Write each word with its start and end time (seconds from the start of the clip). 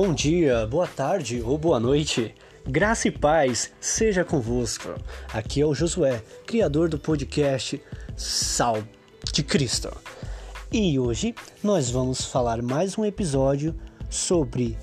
Bom 0.00 0.14
dia, 0.14 0.64
boa 0.64 0.86
tarde 0.86 1.42
ou 1.44 1.58
boa 1.58 1.80
noite. 1.80 2.32
Graça 2.64 3.08
e 3.08 3.10
paz 3.10 3.72
seja 3.80 4.24
convosco. 4.24 4.90
Aqui 5.34 5.60
é 5.60 5.66
o 5.66 5.74
Josué, 5.74 6.22
criador 6.46 6.88
do 6.88 7.00
podcast 7.00 7.82
Sal 8.16 8.84
de 9.32 9.42
Cristo. 9.42 9.90
E 10.70 10.96
hoje 11.00 11.34
nós 11.64 11.90
vamos 11.90 12.24
falar 12.24 12.62
mais 12.62 12.96
um 12.96 13.04
episódio 13.04 13.74
sobre 14.08 14.78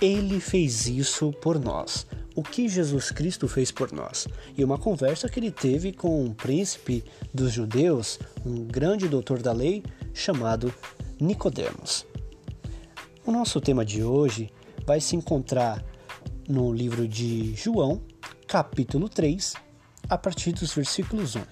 Ele 0.00 0.40
fez 0.40 0.86
isso 0.86 1.30
por 1.42 1.60
nós. 1.60 2.06
O 2.34 2.42
que 2.42 2.70
Jesus 2.70 3.10
Cristo 3.10 3.46
fez 3.48 3.70
por 3.70 3.92
nós? 3.92 4.26
E 4.56 4.64
uma 4.64 4.78
conversa 4.78 5.28
que 5.28 5.38
ele 5.38 5.50
teve 5.50 5.92
com 5.92 6.24
um 6.24 6.32
príncipe 6.32 7.04
dos 7.34 7.52
judeus, 7.52 8.18
um 8.46 8.64
grande 8.64 9.08
doutor 9.08 9.42
da 9.42 9.52
lei 9.52 9.84
chamado 10.14 10.72
Nicodemos. 11.20 12.07
O 13.28 13.30
nosso 13.30 13.60
tema 13.60 13.84
de 13.84 14.02
hoje 14.02 14.50
vai 14.86 15.02
se 15.02 15.14
encontrar 15.14 15.84
no 16.48 16.72
livro 16.72 17.06
de 17.06 17.54
João, 17.54 18.00
capítulo 18.46 19.06
3, 19.06 19.52
a 20.08 20.16
partir 20.16 20.52
dos 20.52 20.72
versículos 20.72 21.36
1. 21.36 21.42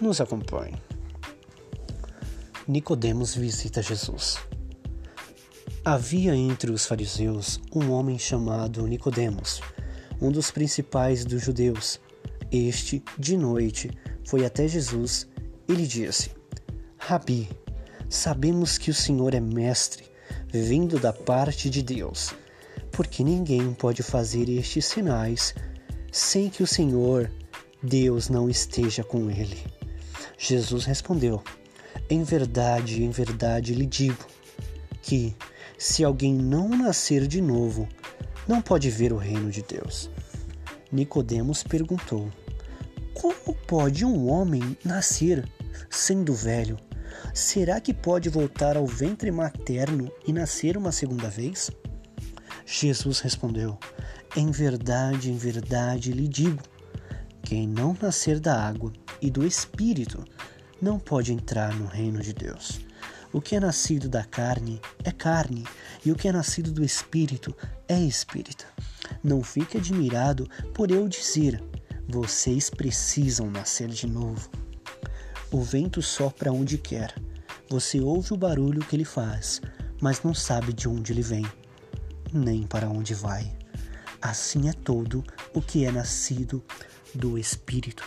Nos 0.00 0.20
acompanhe. 0.20 0.80
Nicodemos 2.68 3.34
visita 3.34 3.82
Jesus. 3.82 4.38
Havia 5.84 6.36
entre 6.36 6.70
os 6.70 6.86
fariseus 6.86 7.60
um 7.74 7.90
homem 7.90 8.16
chamado 8.16 8.86
Nicodemos, 8.86 9.60
um 10.20 10.30
dos 10.30 10.52
principais 10.52 11.24
dos 11.24 11.42
judeus. 11.42 12.00
Este, 12.48 13.02
de 13.18 13.36
noite, 13.36 13.90
foi 14.24 14.46
até 14.46 14.68
Jesus 14.68 15.26
e 15.68 15.72
lhe 15.72 15.84
disse: 15.84 16.30
Rabi, 16.96 17.48
sabemos 18.08 18.78
que 18.78 18.88
o 18.88 18.94
Senhor 18.94 19.34
é 19.34 19.40
mestre 19.40 20.11
vindo 20.52 20.98
da 20.98 21.12
parte 21.12 21.70
de 21.70 21.82
Deus, 21.82 22.34
porque 22.90 23.24
ninguém 23.24 23.72
pode 23.72 24.02
fazer 24.02 24.48
estes 24.48 24.84
sinais 24.84 25.54
sem 26.10 26.50
que 26.50 26.62
o 26.62 26.66
Senhor, 26.66 27.30
Deus, 27.82 28.28
não 28.28 28.50
esteja 28.50 29.02
com 29.02 29.30
ele. 29.30 29.58
Jesus 30.36 30.84
respondeu: 30.84 31.42
Em 32.10 32.22
verdade, 32.22 33.02
em 33.02 33.10
verdade 33.10 33.74
lhe 33.74 33.86
digo 33.86 34.26
que, 35.00 35.34
se 35.78 36.04
alguém 36.04 36.34
não 36.34 36.68
nascer 36.68 37.26
de 37.26 37.40
novo, 37.40 37.88
não 38.46 38.60
pode 38.60 38.90
ver 38.90 39.12
o 39.12 39.16
reino 39.16 39.50
de 39.50 39.62
Deus. 39.62 40.10
Nicodemos 40.90 41.62
perguntou: 41.62 42.30
Como 43.14 43.54
pode 43.66 44.04
um 44.04 44.28
homem 44.28 44.76
nascer 44.84 45.48
sendo 45.88 46.34
velho? 46.34 46.76
Será 47.34 47.80
que 47.80 47.94
pode 47.94 48.28
voltar 48.28 48.76
ao 48.76 48.86
ventre 48.86 49.30
materno 49.30 50.10
e 50.26 50.32
nascer 50.32 50.76
uma 50.76 50.92
segunda 50.92 51.28
vez? 51.28 51.70
Jesus 52.66 53.20
respondeu: 53.20 53.78
Em 54.36 54.50
verdade, 54.50 55.30
em 55.30 55.36
verdade 55.36 56.12
lhe 56.12 56.28
digo: 56.28 56.62
quem 57.42 57.66
não 57.66 57.96
nascer 58.00 58.40
da 58.40 58.60
água 58.66 58.92
e 59.20 59.30
do 59.30 59.46
Espírito 59.46 60.24
não 60.80 60.98
pode 60.98 61.32
entrar 61.32 61.74
no 61.74 61.86
reino 61.86 62.20
de 62.20 62.32
Deus. 62.32 62.80
O 63.32 63.40
que 63.40 63.56
é 63.56 63.60
nascido 63.60 64.08
da 64.08 64.24
carne 64.24 64.80
é 65.04 65.10
carne, 65.10 65.64
e 66.04 66.12
o 66.12 66.16
que 66.16 66.28
é 66.28 66.32
nascido 66.32 66.70
do 66.70 66.84
Espírito 66.84 67.56
é 67.88 67.98
Espírito. 67.98 68.66
Não 69.22 69.42
fique 69.42 69.78
admirado 69.78 70.48
por 70.74 70.90
eu 70.90 71.08
dizer: 71.08 71.62
vocês 72.08 72.68
precisam 72.68 73.50
nascer 73.50 73.88
de 73.88 74.06
novo. 74.06 74.50
O 75.52 75.60
vento 75.60 76.00
sopra 76.00 76.50
onde 76.50 76.78
quer. 76.78 77.14
Você 77.68 78.00
ouve 78.00 78.32
o 78.32 78.38
barulho 78.38 78.80
que 78.80 78.96
ele 78.96 79.04
faz, 79.04 79.60
mas 80.00 80.22
não 80.22 80.32
sabe 80.32 80.72
de 80.72 80.88
onde 80.88 81.12
ele 81.12 81.20
vem, 81.20 81.44
nem 82.32 82.62
para 82.62 82.88
onde 82.88 83.12
vai. 83.12 83.54
Assim 84.20 84.70
é 84.70 84.72
todo 84.72 85.22
o 85.52 85.60
que 85.60 85.84
é 85.84 85.92
nascido 85.92 86.64
do 87.14 87.36
Espírito. 87.36 88.02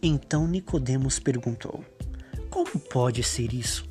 Então 0.00 0.46
Nicodemos 0.46 1.18
perguntou: 1.18 1.84
Como 2.48 2.78
pode 2.78 3.24
ser 3.24 3.52
isso? 3.52 3.84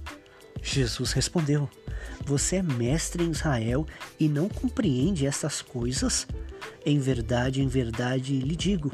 Jesus 0.62 1.12
respondeu: 1.12 1.70
Você 2.24 2.56
é 2.56 2.64
mestre 2.64 3.26
em 3.26 3.32
Israel 3.32 3.86
e 4.18 4.30
não 4.30 4.48
compreende 4.48 5.28
essas 5.28 5.62
coisas? 5.62 6.26
Em 6.86 6.98
verdade, 6.98 7.62
em 7.62 7.68
verdade 7.68 8.40
lhe 8.40 8.56
digo 8.56 8.90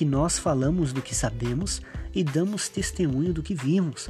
que 0.00 0.04
nós 0.06 0.38
falamos 0.38 0.94
do 0.94 1.02
que 1.02 1.14
sabemos 1.14 1.82
e 2.14 2.24
damos 2.24 2.70
testemunho 2.70 3.34
do 3.34 3.42
que 3.42 3.54
vimos. 3.54 4.08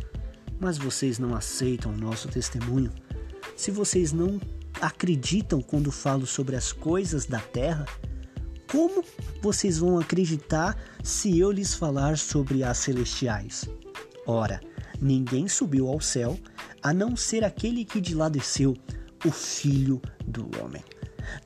Mas 0.60 0.78
vocês 0.78 1.18
não 1.18 1.34
aceitam 1.34 1.90
o 1.90 1.96
nosso 1.96 2.28
testemunho. 2.28 2.92
Se 3.56 3.72
vocês 3.72 4.12
não 4.12 4.40
acreditam 4.80 5.60
quando 5.60 5.90
falo 5.90 6.28
sobre 6.28 6.54
as 6.54 6.72
coisas 6.72 7.26
da 7.26 7.40
terra, 7.40 7.84
como 8.70 9.04
vocês 9.42 9.78
vão 9.78 9.98
acreditar 9.98 10.80
se 11.02 11.36
eu 11.36 11.50
lhes 11.50 11.74
falar 11.74 12.16
sobre 12.16 12.62
as 12.62 12.78
celestiais? 12.78 13.68
Ora, 14.28 14.60
ninguém 15.00 15.48
subiu 15.48 15.88
ao 15.88 16.00
céu 16.00 16.38
a 16.80 16.94
não 16.94 17.16
ser 17.16 17.42
aquele 17.42 17.84
que 17.84 18.00
de 18.00 18.14
lá 18.14 18.28
desceu, 18.28 18.76
o 19.26 19.32
Filho 19.32 20.00
do 20.24 20.48
Homem. 20.62 20.84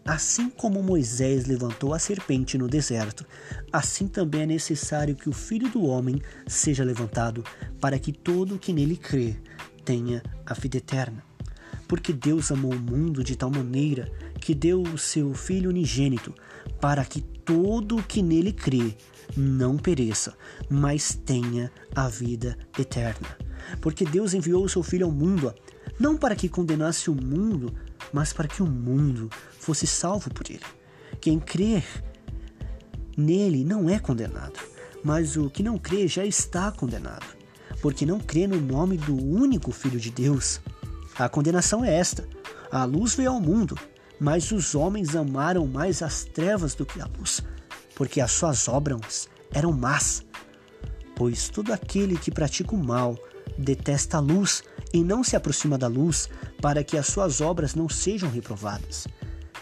Assim 0.05 0.51
como 0.51 0.83
Moisés 0.83 1.47
levantou 1.47 1.95
a 1.95 1.99
serpente 1.99 2.59
no 2.59 2.69
deserto, 2.69 3.25
assim 3.73 4.07
também 4.07 4.43
é 4.43 4.47
necessário 4.47 5.17
que 5.17 5.29
o 5.29 5.33
Filho 5.33 5.69
do 5.71 5.85
Homem 5.85 6.21
seja 6.47 6.85
levantado, 6.85 7.45
para 7.81 7.99
que 7.99 8.13
todo 8.13 8.55
o 8.55 8.59
que 8.59 8.73
nele 8.73 8.97
crê 8.97 9.37
tenha 9.85 10.23
a 10.45 10.55
vida 10.55 10.79
eterna. 10.79 11.23
Porque 11.89 12.13
Deus 12.13 12.51
amou 12.51 12.73
o 12.73 12.79
mundo 12.79 13.23
de 13.23 13.37
tal 13.37 13.51
maneira 13.51 14.11
que 14.41 14.55
deu 14.55 14.83
o 14.83 14.99
seu 14.99 15.35
Filho 15.35 15.71
unigênito, 15.71 16.35
para 16.81 17.05
que 17.05 17.21
todo 17.21 17.97
o 17.97 18.03
que 18.03 18.23
nele 18.23 18.53
crê 18.53 18.95
não 19.37 19.77
pereça, 19.77 20.35
mas 20.69 21.15
tenha 21.15 21.71
a 21.95 22.09
vida 22.09 22.57
eterna. 22.79 23.37
Porque 23.81 24.05
Deus 24.05 24.35
enviou 24.35 24.65
o 24.65 24.69
seu 24.69 24.83
Filho 24.83 25.07
ao 25.07 25.13
mundo, 25.13 25.55
não 25.99 26.17
para 26.17 26.37
que 26.37 26.49
condenasse 26.49 27.11
o 27.11 27.15
mundo, 27.15 27.73
mas 28.15 28.33
para 28.33 28.47
que 28.47 28.63
o 28.63 28.67
mundo 28.67 29.29
fosse 29.59 29.89
salvo 29.89 30.33
por 30.33 30.49
ele. 30.49 30.63
Quem 31.21 31.41
crê 31.41 31.83
nele 33.17 33.65
não 33.65 33.91
é 33.91 33.99
condenado, 33.99 34.61
mas 35.03 35.37
o 35.37 35.51
que 35.51 35.65
não 35.65 35.77
crê 35.77 36.07
já 36.07 36.25
está 36.25 36.71
condenado, 36.71 37.27
porque 37.83 38.07
não 38.07 38.21
crê 38.21 38.47
no 38.47 38.61
nome 38.61 38.97
do 38.97 39.17
único 39.17 39.73
Filho 39.73 39.99
de 39.99 40.13
Deus. 40.13 40.61
A 41.19 41.29
condenação 41.29 41.85
é 41.85 41.93
esta: 41.93 42.25
a 42.71 42.85
luz 42.85 43.17
veio 43.17 43.33
ao 43.33 43.41
mundo, 43.41 43.77
mas 44.21 44.53
os 44.53 44.77
homens 44.77 45.17
amaram 45.17 45.67
mais 45.67 46.01
as 46.01 46.23
trevas 46.23 46.73
do 46.77 46.87
que 46.87 47.01
a 47.01 47.09
luz, 47.19 47.43
porque 47.97 48.21
as 48.21 48.31
suas 48.31 48.69
obras 48.69 49.29
eram 49.53 49.73
más. 49.73 50.25
Pois 51.17 51.49
todo 51.49 51.73
aquele 51.73 52.17
que 52.17 52.31
pratica 52.31 52.77
o 52.77 52.79
mal 52.85 53.19
detesta 53.59 54.19
a 54.19 54.21
luz 54.21 54.63
e 54.95 55.03
não 55.03 55.25
se 55.25 55.35
aproxima 55.35 55.77
da 55.77 55.89
luz, 55.89 56.31
para 56.63 56.85
que 56.85 56.97
as 56.97 57.09
suas 57.09 57.41
obras 57.41 57.75
não 57.75 57.89
sejam 57.89 58.31
reprovadas. 58.31 59.09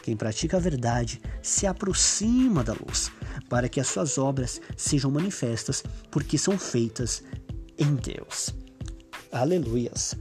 Quem 0.03 0.15
pratica 0.15 0.59
a 0.59 0.60
verdade 0.60 1.22
se 1.41 1.66
aproxima 1.66 2.62
da 2.62 2.75
luz, 2.75 3.10
para 3.48 3.66
que 3.66 3.81
as 3.81 3.87
suas 3.87 4.19
obras 4.19 4.60
sejam 4.76 5.10
manifestas, 5.10 5.82
porque 6.10 6.37
são 6.37 6.59
feitas 6.59 7.22
em 7.78 7.94
Deus. 7.94 8.54
Aleluias! 9.32 10.15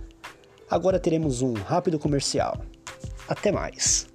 Agora 0.69 0.97
teremos 0.97 1.41
um 1.41 1.53
rápido 1.53 1.99
comercial. 1.99 2.63
Até 3.27 3.51
mais! 3.51 4.10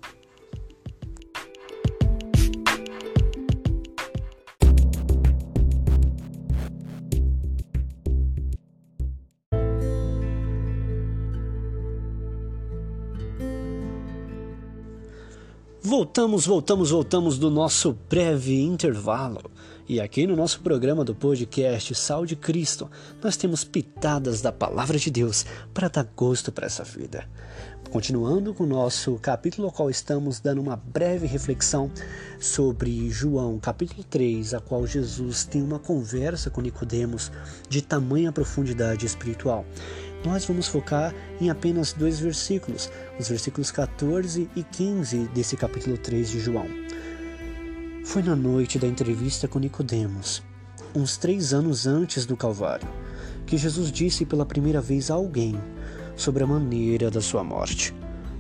Voltamos, 15.89 16.45
voltamos, 16.45 16.91
voltamos 16.91 17.39
do 17.39 17.49
nosso 17.49 17.97
breve 18.11 18.61
intervalo. 18.61 19.49
E 19.89 20.01
aqui 20.01 20.27
no 20.27 20.35
nosso 20.35 20.59
programa 20.61 21.05
do 21.05 21.15
podcast 21.15 21.95
Sal 21.95 22.27
de 22.27 22.35
Cristo, 22.35 22.91
nós 23.23 23.37
temos 23.37 23.63
pitadas 23.63 24.43
da 24.43 24.51
palavra 24.51 24.99
de 24.99 25.13
Deus 25.13 25.47
para 25.73 25.87
dar 25.87 26.03
gosto 26.17 26.51
para 26.51 26.67
essa 26.67 26.83
vida. 26.83 27.25
Continuando 27.89 28.53
com 28.53 28.65
o 28.65 28.67
nosso 28.67 29.15
capítulo, 29.23 29.69
ao 29.69 29.73
qual 29.73 29.89
estamos 29.89 30.41
dando 30.41 30.61
uma 30.61 30.75
breve 30.75 31.25
reflexão 31.29 31.89
sobre 32.41 33.09
João, 33.09 33.61
capítulo 33.61 34.03
3, 34.03 34.55
a 34.55 34.61
qual 34.61 34.85
Jesus 34.89 35.45
tem 35.45 35.63
uma 35.63 35.79
conversa 35.79 36.51
com 36.51 36.61
Nicodemos 36.61 37.31
de 37.69 37.81
tamanha 37.81 38.33
profundidade 38.33 39.07
espiritual 39.07 39.65
nós 40.25 40.45
vamos 40.45 40.67
focar 40.67 41.15
em 41.41 41.51
apenas 41.51 41.93
dois 41.93 42.19
versículos, 42.19 42.91
os 43.19 43.29
versículos 43.29 43.71
14 43.71 44.49
e 44.57 44.63
15 44.63 45.29
desse 45.29 45.57
capítulo 45.57 45.97
3 45.97 46.31
de 46.31 46.41
João. 46.41 46.67
Foi 48.05 48.23
na 48.23 48.37
noite 48.37 48.79
da 48.79 48.87
entrevista 48.87 49.47
com 49.49 49.59
Nicodemos, 49.59 50.43
uns 50.95 51.17
três 51.17 51.53
anos 51.53 51.87
antes 51.87 52.25
do 52.25 52.37
Calvário, 52.37 52.89
que 53.45 53.57
Jesus 53.57 53.93
disse 53.93 54.25
pela 54.25 54.47
primeira 54.47 54.81
vez 54.81 55.11
a 55.11 55.15
alguém 55.15 55.61
sobre 56.17 56.43
a 56.43 56.47
maneira 56.47 57.11
da 57.11 57.21
sua 57.21 57.45
morte. 57.45 57.95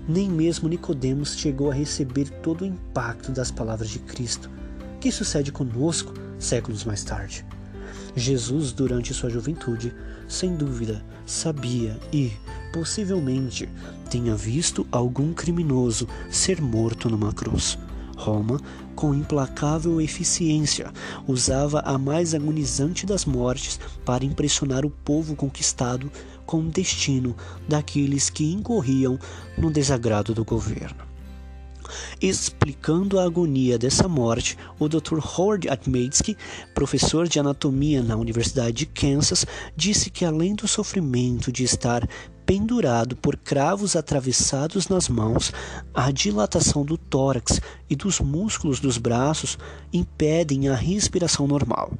nem 0.09 0.31
mesmo 0.31 0.69
Nicodemos 0.69 1.37
chegou 1.37 1.71
a 1.71 1.75
receber 1.75 2.31
todo 2.41 2.63
o 2.63 2.67
impacto 2.67 3.33
das 3.33 3.51
palavras 3.51 3.91
de 3.91 3.99
Cristo, 3.99 4.49
que 5.01 5.11
sucede 5.11 5.51
conosco 5.51 6.15
séculos 6.39 6.85
mais 6.85 7.03
tarde. 7.03 7.45
Jesus, 8.17 8.73
durante 8.73 9.13
sua 9.13 9.29
juventude, 9.29 9.95
sem 10.27 10.57
dúvida, 10.57 11.05
sabia 11.27 11.99
e, 12.11 12.33
possivelmente, 12.73 13.69
tenha 14.11 14.35
visto 14.35 14.87
algum 14.91 15.35
criminoso 15.35 16.09
ser 16.31 16.63
morto 16.63 17.11
numa 17.11 17.33
cruz. 17.33 17.79
Roma, 18.17 18.59
com 18.95 19.15
implacável 19.15 20.01
eficiência, 20.01 20.91
usava 21.29 21.81
a 21.81 21.99
mais 21.99 22.35
agonizante 22.35 23.05
das 23.05 23.27
mortes 23.27 23.79
para 24.07 24.25
impressionar 24.25 24.87
o 24.87 24.91
povo 24.91 25.37
conquistado 25.37 26.11
com 26.47 26.61
o 26.61 26.71
destino 26.71 27.37
daqueles 27.69 28.31
que 28.31 28.51
incorriam 28.51 29.19
no 29.59 29.71
desagrado 29.71 30.33
do 30.33 30.43
governo. 30.45 31.16
Explicando 32.21 33.19
a 33.19 33.25
agonia 33.25 33.79
dessa 33.79 34.09
morte, 34.09 34.57
o 34.79 34.89
Dr. 34.89 35.19
Howard 35.19 35.69
Atmetsky, 35.69 36.37
professor 36.75 37.29
de 37.29 37.39
anatomia 37.39 38.03
na 38.03 38.17
Universidade 38.17 38.73
de 38.73 38.87
Kansas, 38.87 39.47
disse 39.77 40.11
que 40.11 40.25
além 40.25 40.55
do 40.55 40.67
sofrimento 40.69 41.53
de 41.53 41.65
estar 41.65 42.09
pendurado 42.47 43.17
por 43.17 43.37
cravos 43.37 43.97
atravessados 43.97 44.89
nas 44.89 45.09
mãos, 45.09 45.53
a 45.93 46.13
dilatação 46.13 46.85
do 46.85 46.97
tórax 46.97 47.61
e 47.91 47.97
dos 47.97 48.21
músculos 48.21 48.79
dos 48.79 48.99
braços 48.99 49.59
impedem 49.93 50.69
a 50.69 50.75
respiração 50.75 51.47
normal. 51.49 51.93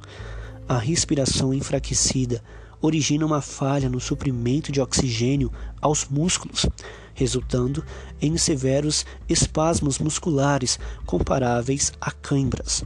A 0.67 0.77
respiração 0.77 1.53
enfraquecida 1.53 2.41
origina 2.81 3.25
uma 3.25 3.41
falha 3.41 3.89
no 3.89 3.99
suprimento 3.99 4.71
de 4.71 4.79
oxigênio 4.79 5.51
aos 5.81 6.05
músculos, 6.07 6.65
resultando 7.13 7.83
em 8.21 8.37
severos 8.37 9.05
espasmos 9.27 9.97
musculares 9.99 10.79
comparáveis 11.05 11.91
a 11.99 12.11
câimbras. 12.11 12.83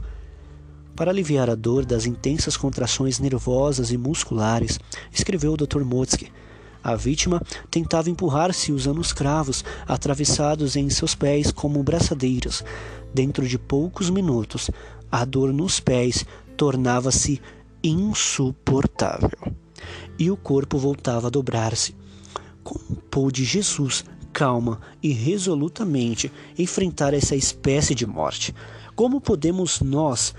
Para 0.96 1.10
aliviar 1.10 1.48
a 1.48 1.54
dor 1.54 1.84
das 1.84 2.06
intensas 2.06 2.56
contrações 2.56 3.18
nervosas 3.18 3.90
e 3.90 3.96
musculares, 3.96 4.78
escreveu 5.12 5.52
o 5.52 5.56
Dr. 5.56 5.82
Motzke, 5.84 6.30
a 6.84 6.96
vítima 6.96 7.40
tentava 7.70 8.10
empurrar-se 8.10 8.72
usando 8.72 9.00
os 9.00 9.12
cravos 9.12 9.64
atravessados 9.86 10.74
em 10.74 10.90
seus 10.90 11.14
pés 11.14 11.52
como 11.52 11.82
braçadeiras. 11.82 12.64
Dentro 13.14 13.46
de 13.46 13.56
poucos 13.56 14.10
minutos, 14.10 14.68
a 15.10 15.24
dor 15.24 15.52
nos 15.52 15.78
pés 15.78 16.26
tornava-se 16.56 17.40
insuportável 17.84 19.61
e 20.18 20.30
o 20.30 20.36
corpo 20.36 20.78
voltava 20.78 21.26
a 21.26 21.30
dobrar-se. 21.30 21.94
Como 22.62 22.96
pôde 23.10 23.44
Jesus, 23.44 24.04
calma 24.32 24.80
e 25.02 25.12
resolutamente, 25.12 26.32
enfrentar 26.58 27.14
essa 27.14 27.34
espécie 27.34 27.94
de 27.94 28.06
morte? 28.06 28.54
Como 28.94 29.20
podemos 29.20 29.80
nós 29.80 30.34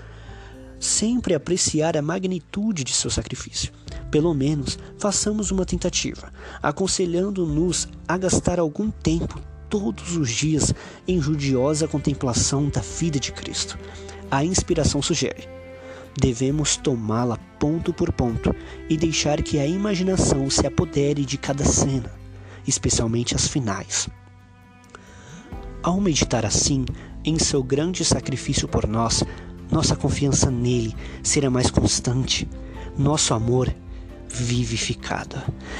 sempre 0.78 1.34
apreciar 1.34 1.96
a 1.96 2.02
magnitude 2.02 2.84
de 2.84 2.92
seu 2.92 3.10
sacrifício? 3.10 3.72
Pelo 4.10 4.32
menos 4.32 4.78
façamos 4.98 5.50
uma 5.50 5.66
tentativa, 5.66 6.32
aconselhando-nos 6.62 7.88
a 8.06 8.16
gastar 8.16 8.58
algum 8.58 8.90
tempo 8.90 9.40
todos 9.68 10.16
os 10.16 10.30
dias 10.30 10.72
em 11.06 11.20
judiosa 11.20 11.88
contemplação 11.88 12.68
da 12.68 12.80
vida 12.80 13.18
de 13.18 13.32
Cristo. 13.32 13.78
A 14.30 14.44
inspiração 14.44 15.02
sugere 15.02 15.54
devemos 16.20 16.76
tomá-la 16.76 17.38
ponto 17.58 17.92
por 17.92 18.12
ponto 18.12 18.54
e 18.88 18.96
deixar 18.96 19.42
que 19.42 19.58
a 19.58 19.66
imaginação 19.66 20.48
se 20.50 20.66
apodere 20.66 21.24
de 21.24 21.38
cada 21.38 21.64
cena, 21.64 22.12
especialmente 22.66 23.34
as 23.34 23.46
finais. 23.46 24.08
Ao 25.82 26.00
meditar 26.00 26.44
assim 26.46 26.84
em 27.24 27.38
seu 27.38 27.62
grande 27.62 28.04
sacrifício 28.04 28.66
por 28.66 28.86
nós, 28.86 29.22
nossa 29.70 29.96
confiança 29.96 30.50
nele 30.50 30.94
será 31.22 31.50
mais 31.50 31.70
constante, 31.70 32.48
nosso 32.96 33.34
amor 33.34 33.74
vivificado, 34.28 35.36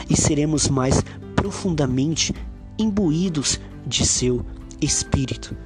e 0.09 0.17
seremos 0.17 0.69
mais 0.69 1.03
profundamente 1.35 2.35
imbuídos 2.79 3.61
de 3.87 4.07
seu 4.07 4.45
espírito 4.81 5.57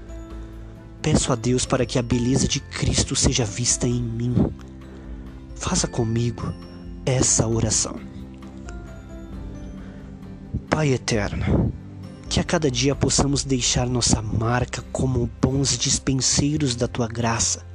Peço 1.03 1.33
a 1.33 1.37
Deus 1.37 1.65
para 1.65 1.87
que 1.87 1.99
a 1.99 2.03
beleza 2.03 2.49
de 2.49 2.61
Cristo 2.61 3.15
seja 3.15 3.45
vista 3.45 3.87
em 3.87 4.03
mim. 4.03 4.35
Faça 5.59 5.87
comigo 5.87 6.53
essa 7.05 7.47
oração. 7.47 7.99
Pai 10.71 10.93
eterno, 10.93 11.73
que 12.29 12.41
a 12.41 12.45
cada 12.45 12.71
dia 12.71 12.95
possamos 12.95 13.45
deixar 13.45 13.87
nossa 13.87 14.23
marca 14.23 14.83
como 14.93 15.29
bons 15.43 15.77
dispenseiros 15.77 16.77
da 16.77 16.87
tua 16.87 17.09
graça 17.09 17.67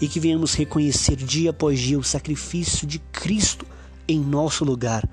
e 0.00 0.06
que 0.06 0.20
venhamos 0.20 0.54
reconhecer 0.54 1.16
dia 1.16 1.50
após 1.50 1.80
dia 1.80 1.98
o 1.98 2.04
sacrifício 2.04 2.86
de 2.86 2.98
Cristo 2.98 3.66
em 4.06 4.20
nosso 4.20 4.64
lugar, 4.64 5.08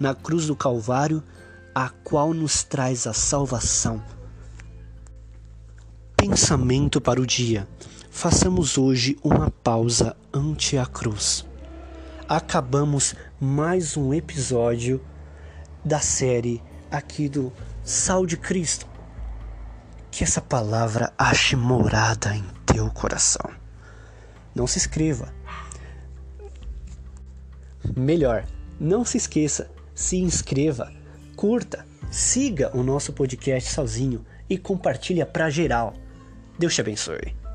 na 0.00 0.14
cruz 0.14 0.46
do 0.46 0.56
Calvário, 0.56 1.22
a 1.74 1.90
qual 1.90 2.32
nos 2.32 2.64
traz 2.64 3.06
a 3.06 3.12
salvação 3.12 4.02
Pensamento 6.16 7.00
para 7.00 7.20
o 7.20 7.26
dia. 7.26 7.68
Façamos 8.16 8.78
hoje 8.78 9.14
uma 9.22 9.50
pausa 9.50 10.16
ante 10.32 10.78
a 10.78 10.86
cruz. 10.86 11.44
Acabamos 12.26 13.14
mais 13.38 13.94
um 13.94 14.14
episódio 14.14 15.04
da 15.84 16.00
série 16.00 16.62
aqui 16.90 17.28
do 17.28 17.52
Sal 17.84 18.24
de 18.24 18.38
Cristo. 18.38 18.86
Que 20.10 20.24
essa 20.24 20.40
palavra 20.40 21.12
ache 21.18 21.56
morada 21.56 22.34
em 22.34 22.42
teu 22.64 22.90
coração. 22.90 23.50
Não 24.54 24.66
se 24.66 24.78
inscreva. 24.78 25.30
Melhor, 27.94 28.46
não 28.80 29.04
se 29.04 29.18
esqueça, 29.18 29.70
se 29.94 30.16
inscreva, 30.16 30.90
curta, 31.36 31.86
siga 32.10 32.74
o 32.74 32.82
nosso 32.82 33.12
podcast 33.12 33.70
sozinho 33.70 34.24
e 34.48 34.56
compartilha 34.56 35.26
para 35.26 35.50
geral. 35.50 35.92
Deus 36.58 36.74
te 36.74 36.80
abençoe. 36.80 37.45